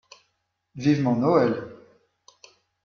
Vivement 0.73 1.15
Noël! 1.15 1.63